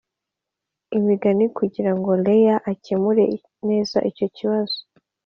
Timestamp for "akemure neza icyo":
2.71-4.27